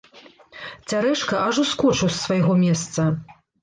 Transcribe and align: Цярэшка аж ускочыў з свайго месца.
Цярэшка 0.93 1.43
аж 1.51 1.55
ускочыў 1.67 2.05
з 2.09 2.13
свайго 2.25 2.53
месца. 2.67 3.01